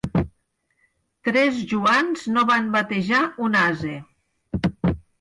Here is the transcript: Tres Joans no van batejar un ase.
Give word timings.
Tres 1.27 1.59
Joans 1.75 2.25
no 2.39 2.49
van 2.55 2.75
batejar 2.79 3.23
un 3.49 3.63
ase. 3.69 3.97